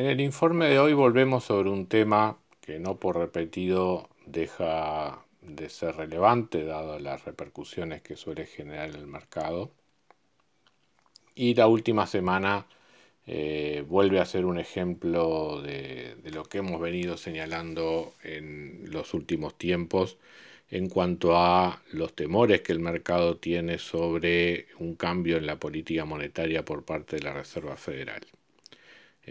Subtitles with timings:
[0.00, 5.68] En el informe de hoy volvemos sobre un tema que no por repetido deja de
[5.68, 9.70] ser relevante dado las repercusiones que suele generar el mercado.
[11.34, 12.66] Y la última semana
[13.26, 19.12] eh, vuelve a ser un ejemplo de, de, lo que hemos venido señalando en los
[19.12, 20.16] últimos tiempos
[20.70, 26.06] en cuanto a los temores que el mercado tiene sobre un cambio en la política
[26.06, 28.22] monetaria por parte de la Reserva Federal.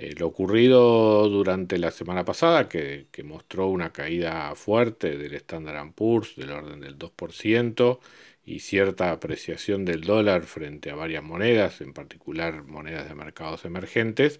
[0.01, 6.37] Eh, lo ocurrido durante la semana pasada, que, mostró una caída fuerte del Standard Poor's
[6.37, 7.99] del orden del 2%
[8.45, 14.39] y cierta apreciación del dólar frente a varias monedas, en particular monedas de mercados emergentes,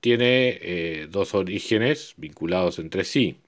[0.00, 3.38] tiene eh, dos orígenes vinculados entre sí.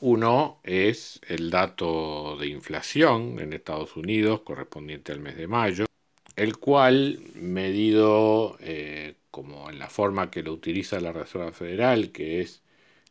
[0.00, 5.86] Uno es el dato de inflación en Estados Unidos correspondiente al mes de mayo,
[6.36, 12.40] el cual, medido eh, como en la forma que lo utiliza la Reserva Federal, que
[12.40, 12.62] es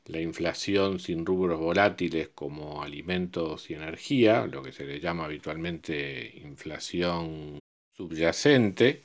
[0.05, 6.39] la inflación sin rubros volátiles como alimentos y energía, lo que se le llama habitualmente
[6.43, 7.59] inflación
[7.95, 9.03] subyacente,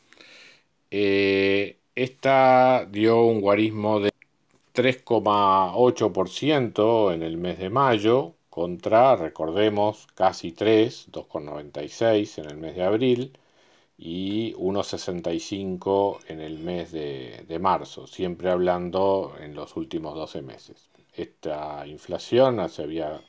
[0.91, 4.11] eh, esta dio un guarismo de
[4.75, 12.83] 3,8% en el mes de mayo contra, recordemos, casi 3, 2,96 en el mes de
[12.85, 13.33] abril,
[13.97, 20.91] y 1,65 en el mes de, de, marzo, siempre hablando en los últimos 12 meses.
[21.15, 23.21] Esta inflación había,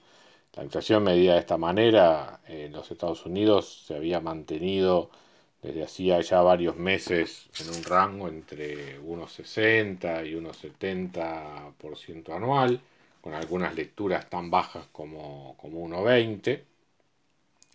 [0.53, 5.09] la inflación medida de esta manera en los Estados Unidos se había mantenido
[5.61, 12.81] desde hacía ya varios meses en un rango entre 1,60 y 1,70% anual,
[13.21, 16.61] con algunas lecturas tan bajas como, como 1,20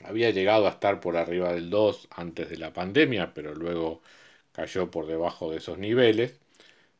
[0.05, 4.03] había llegado a estar por arriba del 2 antes de la pandemia, pero luego
[4.53, 6.41] cayó por debajo de esos niveles.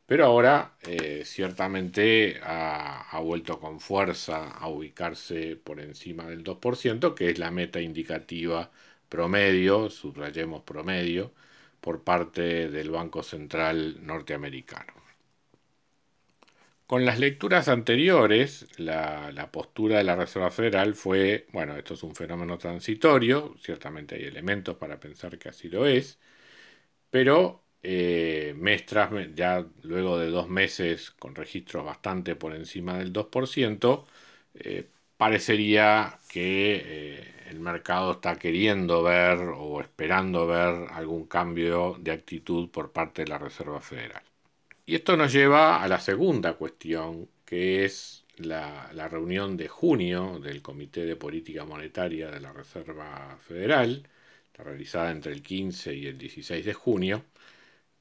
[0.05, 7.13] Pero ahora eh, ciertamente ha, ha, vuelto con fuerza a ubicarse por encima del 2%,
[7.15, 8.71] que es la meta indicativa
[9.09, 11.31] promedio, subrayemos promedio,
[11.81, 15.00] por parte del Banco Central norteamericano.
[16.91, 22.13] Con las lecturas anteriores, la, postura de la Reserva Federal fue, bueno, esto es un
[22.13, 26.19] fenómeno transitorio, ciertamente hay elementos para pensar que así lo es,
[27.09, 32.97] pero eh, mes tras mes, ya luego de dos meses con registros bastante por encima
[32.97, 34.07] del 2%,
[34.55, 42.11] eh, parecería que eh, el mercado está queriendo ver o esperando ver algún cambio de
[42.11, 44.30] actitud por parte de la Reserva Federal.
[44.91, 50.37] Y esto nos lleva a la segunda cuestión, que es la, la, reunión de junio
[50.39, 54.05] del Comité de Política Monetaria de la Reserva Federal,
[54.53, 57.23] realizada entre el 15 y el 16 de junio,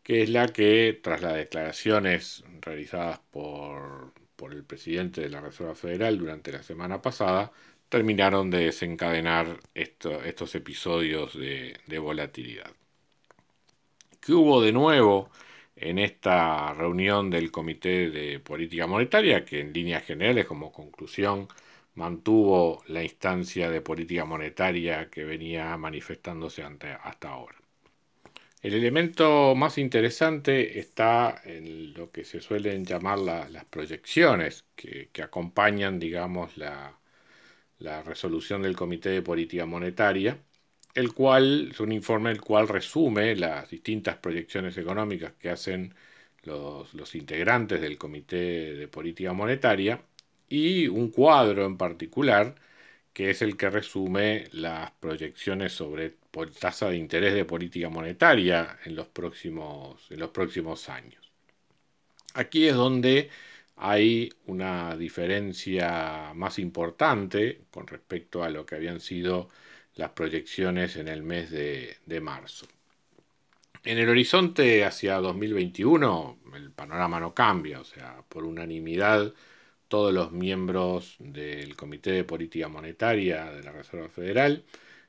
[0.02, 5.76] que es la que, tras las declaraciones realizadas por, por el presidente de la Reserva
[5.76, 7.52] Federal durante la semana pasada,
[7.88, 12.72] terminaron de desencadenar esto, estos episodios de, de volatilidad.
[14.20, 15.30] ¿Qué hubo de nuevo?
[15.80, 21.48] En esta reunión del Comité de Política Monetaria, que en líneas generales como conclusión
[21.94, 27.56] mantuvo la instancia de política monetaria que venía manifestándose hasta ahora.
[28.62, 35.08] El elemento más interesante está en lo que se suelen llamar la, las proyecciones que,
[35.12, 36.98] que, acompañan, digamos, la,
[37.78, 40.38] la resolución del Comité de Política Monetaria,
[40.94, 45.94] el cual es un informe el cual resume las distintas proyecciones económicas que hacen
[46.44, 50.02] los, los, integrantes del Comité de Política Monetaria
[50.48, 52.54] y un cuadro en particular
[53.12, 56.16] que es el que resume las proyecciones sobre
[56.58, 61.32] tasa de interés de política monetaria en los próximos, en los próximos años.
[62.34, 63.30] Aquí es donde
[63.76, 69.48] hay una diferencia más importante con respecto a lo que habían sido
[69.94, 72.66] las proyecciones en el mes de, de marzo.
[73.84, 79.32] En el horizonte hacia 2021 el panorama no cambia, o sea, por unanimidad
[79.88, 84.64] todos los miembros del Comité de Política Monetaria de la Reserva Federal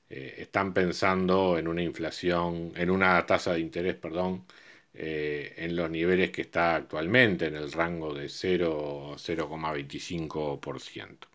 [0.09, 4.45] eh, están pensando en una inflación, en una tasa de interés, perdón,
[4.93, 11.27] eh, en los niveles que está actualmente, en el rango de 0 0,25%.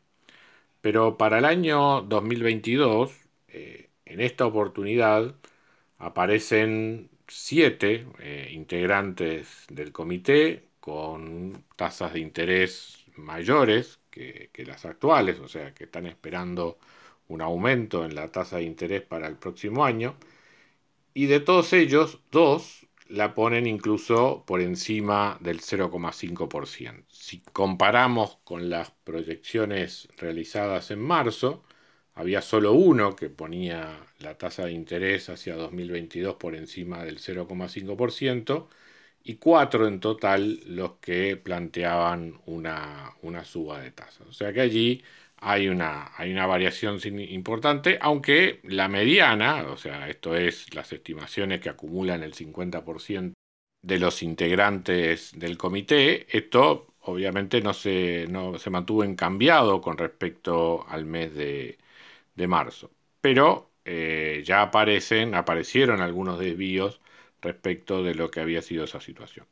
[0.81, 3.26] Pero para el año 2022,
[3.57, 5.35] eh, en esta oportunidad,
[5.99, 15.49] aparecen siete eh, integrantes del comité con tasas de interés mayores que, las actuales, o
[15.49, 16.79] sea, que están esperando
[17.29, 20.17] un aumento en la tasa de interés para el próximo año.
[21.15, 27.05] Y de todos ellos, dos la ponen incluso por encima del 0,5%.
[27.09, 31.65] Si comparamos con las proyecciones realizadas en marzo,
[32.17, 38.69] había solo uno que ponía la tasa de interés hacia 2022 por encima del 0,5%
[39.23, 43.15] y cuatro en total los que planteaban una,
[43.45, 44.27] suba de tasas.
[44.29, 45.03] O sea que allí
[45.39, 51.61] hay una, hay una variación importante, aunque la mediana, o sea, esto es las estimaciones
[51.61, 53.35] que acumulan el 50%
[53.83, 59.99] de los integrantes del comité, esto obviamente no se, no se mantuvo en cambiado con
[59.99, 61.79] respecto al mes de,
[62.37, 62.91] de marzo.
[63.21, 67.01] Pero eh, ya aparecen, aparecieron algunos desvíos
[67.43, 69.47] respecto de lo que había sido esa situación.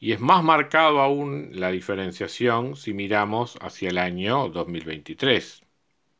[0.00, 5.62] Y es más marcado aún la diferenciación si miramos hacia el año 2023.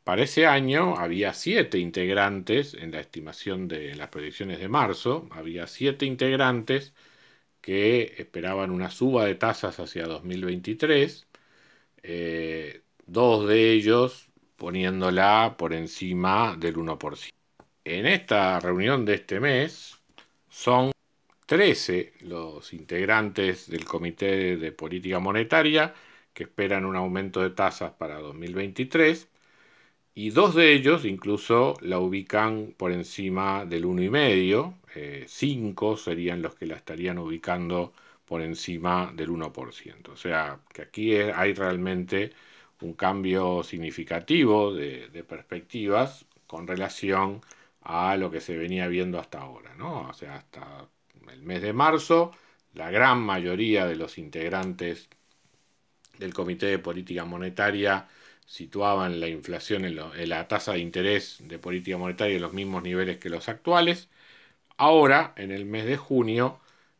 [0.03, 5.67] Para ese año había siete integrantes en la estimación de las proyecciones de marzo, había
[5.67, 6.93] siete integrantes
[7.61, 11.27] que esperaban una suba de tasas hacia 2023.
[12.03, 14.28] Eh, dos de ellos
[14.59, 17.29] poniéndola por encima del 1%.
[17.85, 19.99] En esta reunión de este mes
[20.49, 20.91] son
[21.47, 25.93] 13 los integrantes del Comité de Política Monetaria
[26.33, 29.27] que esperan un aumento de tasas para 2023
[30.13, 36.55] y dos de ellos incluso la ubican por encima del 1,5, eh, cinco serían los
[36.55, 37.93] que la estarían ubicando
[38.25, 40.11] por encima del 1%.
[40.11, 42.31] O sea que aquí hay realmente
[42.81, 47.41] un cambio significativo de, perspectivas con relación
[47.81, 50.09] a lo que se venía viendo hasta ahora, ¿no?
[50.09, 50.87] O sea, hasta
[51.31, 52.31] el mes de marzo,
[52.73, 55.09] la gran mayoría de los integrantes
[56.17, 58.07] del Comité de Política Monetaria
[58.45, 59.95] situaban la inflación en,
[60.29, 64.09] la tasa de interés de política monetaria en los mismos niveles que los actuales.
[64.77, 66.59] Ahora, en el mes de junio,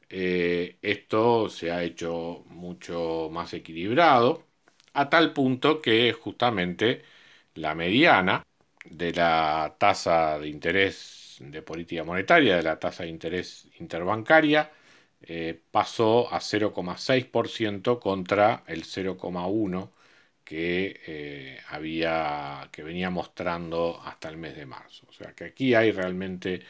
[0.10, 4.49] eh, esto se ha hecho mucho más equilibrado
[5.02, 7.04] a tal punto que justamente
[7.56, 8.46] la mediana
[8.86, 14.72] de la tasa de interés de política monetaria, de la tasa de interés interbancaria,
[15.22, 19.94] eh, pasó a 0,6% contra el 0,1%
[20.44, 21.60] que eh,
[22.72, 25.06] que venía mostrando hasta el mes de marzo.
[25.10, 26.62] O sea que aquí hay realmente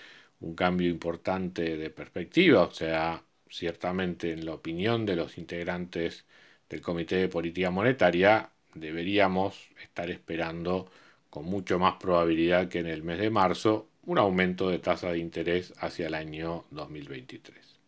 [0.41, 6.25] un cambio importante de perspectiva, o sea, ciertamente en la opinión de los integrantes
[6.69, 10.89] del Comité de Política Monetaria, deberíamos estar esperando
[11.29, 15.19] con mucho más probabilidad que en el mes de marzo un aumento de tasa de
[15.19, 17.79] interés hacia el año 2023.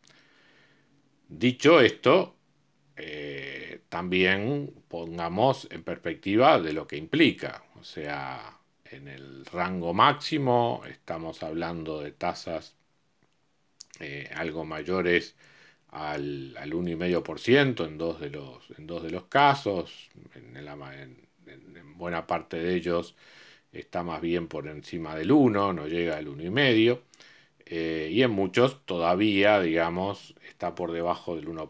[1.30, 2.36] Dicho esto,
[2.96, 7.64] eh, también pongamos en perspectiva de lo que implica.
[7.80, 12.76] O sea, en el rango máximo estamos hablando de tasas
[14.00, 15.36] eh, algo mayores
[15.92, 22.26] al, al 1,5% en, dos de los, en dos de los casos, en, en, buena
[22.26, 23.16] parte de ellos
[23.72, 27.00] está más bien por encima del 1, no llega al 1,5%,
[27.66, 31.68] eh, y en muchos todavía, digamos, está por debajo del 1%,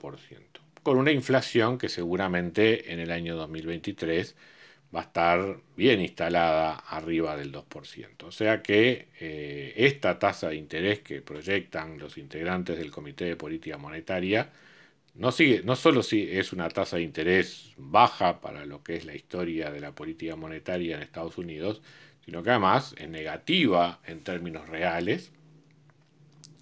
[0.83, 4.35] con una inflación que seguramente en el año 2023
[4.93, 8.23] va a estar bien instalada arriba del 2%.
[8.23, 13.35] O sea que eh, esta tasa de interés que proyectan los integrantes del Comité de
[13.35, 14.51] Política Monetaria
[15.13, 19.15] no, sigue, no solo es una tasa de interés baja para lo que es la
[19.15, 21.81] historia de la política monetaria en Estados Unidos,
[22.25, 25.31] sino que además es negativa en términos reales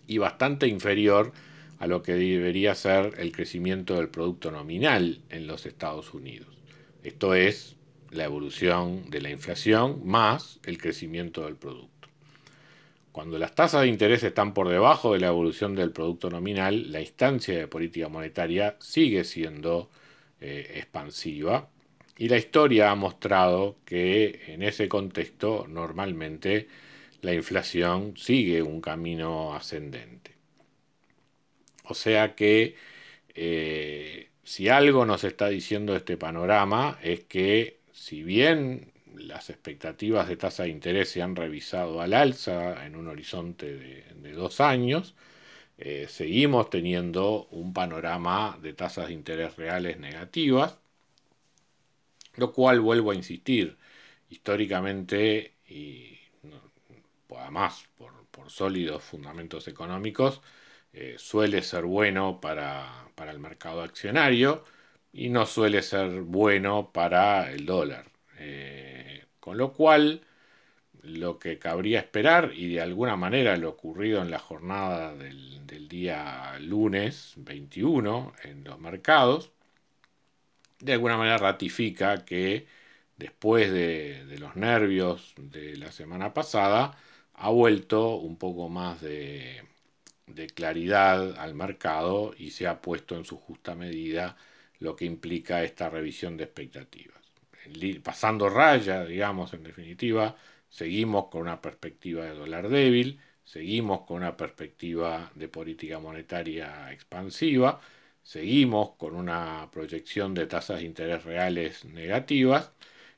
[0.08, 1.32] y bastante inferior
[1.78, 6.58] a lo que debería ser el crecimiento del producto nominal en los Estados Unidos.
[7.04, 7.76] Esto es
[8.12, 12.10] la evolución de la inflación más el crecimiento del producto.
[13.12, 17.02] Cuando las tasas de interés están por debajo de la evolución del producto nominal, la
[17.02, 19.90] instancia de política monetaria sigue siendo
[20.40, 21.70] eh, expansiva
[22.18, 26.68] y la historia ha mostrado que en ese contexto normalmente
[27.22, 30.32] la inflación sigue un camino ascendente.
[31.84, 32.76] O sea que
[33.36, 40.38] eh, si algo nos está diciendo este panorama es que si bien las expectativas de
[40.38, 45.16] tasa de interés se han revisado al alza en un horizonte de, dos años,
[45.78, 50.80] eh, seguimos teniendo un panorama de tasas de interés reales negativas,
[52.36, 53.78] lo cual, vuelvo a insistir,
[54.30, 56.18] históricamente y
[57.38, 58.14] además por,
[58.50, 60.42] sólidos fundamentos económicos,
[60.94, 64.64] eh, suele ser bueno para, para, el mercado accionario
[65.14, 68.06] y no suele ser bueno para el dólar.
[68.38, 70.22] Eh, con lo cual,
[71.04, 75.58] lo que cabría esperar, y de alguna manera lo ocurrido en la jornada del,
[75.90, 79.52] día lunes 21 en los mercados,
[80.80, 82.68] de alguna manera ratifica que
[83.18, 86.98] después de, los nervios de la semana pasada,
[87.34, 89.64] ha vuelto un poco más de,
[90.28, 94.38] de claridad al mercado y se ha puesto en su justa medida
[94.80, 97.20] lo que implica esta revisión de expectativas.
[98.04, 100.36] Pasando raya, digamos, en definitiva,
[100.70, 107.82] Seguimos con una perspectiva de dólar débil, seguimos con una perspectiva de política monetaria expansiva,
[108.22, 112.72] seguimos con una proyección de tasas de interés reales negativas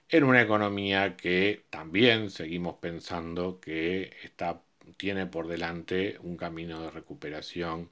[0.09, 4.61] en una economía que también seguimos pensando que está,
[4.97, 7.89] tiene por delante un camino de recuperación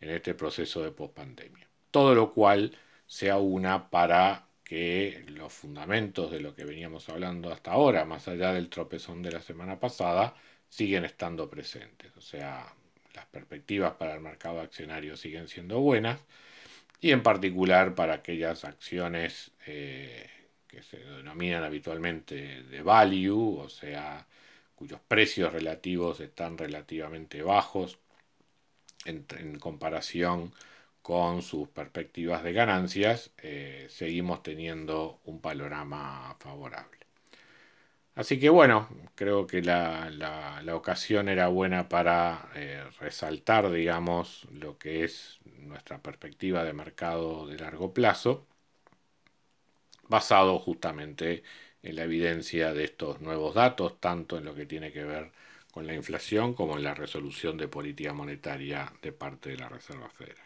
[0.00, 1.68] en este proceso de pospandemia.
[1.90, 2.76] Todo lo cual
[3.06, 8.52] se aúna para que los fundamentos de lo que veníamos hablando hasta ahora, más allá
[8.52, 10.34] del tropezón de la semana pasada,
[10.68, 12.16] siguen estando presentes.
[12.16, 12.74] O sea,
[13.14, 16.20] las perspectivas para el mercado accionario siguen siendo buenas
[17.00, 20.28] y en particular para aquellas acciones eh,
[20.66, 24.26] que se denominan habitualmente de value, o sea,
[24.74, 27.98] cuyos precios relativos están relativamente bajos
[29.04, 30.52] en comparación
[31.06, 36.98] con sus perspectivas de ganancias, eh, seguimos teniendo un panorama favorable.
[38.16, 45.04] Así que bueno, creo que la, ocasión era buena para eh, resaltar, digamos, lo que
[45.04, 48.44] es nuestra perspectiva de mercado de largo plazo,
[50.08, 51.44] basado justamente
[51.84, 55.30] en la evidencia de estos nuevos datos, tanto en lo que tiene que ver
[55.70, 60.08] con la inflación como en la resolución de política monetaria de parte de la Reserva
[60.10, 60.45] Federal.